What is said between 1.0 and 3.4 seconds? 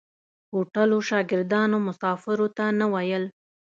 شاګردانو مسافرو ته نه ویل.